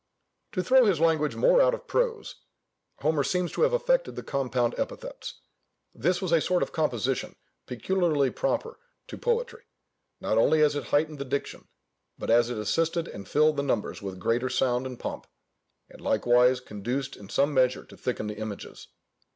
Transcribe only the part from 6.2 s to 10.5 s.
was a sort of composition peculiarly proper to poetry, not